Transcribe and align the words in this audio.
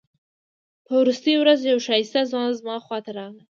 په 0.85 0.93
وروستۍ 1.01 1.35
ورځ 1.39 1.59
یو 1.69 1.77
ښایسته 1.87 2.21
ځوان 2.31 2.49
زما 2.59 2.75
خواته 2.85 3.11
راغی. 3.17 3.43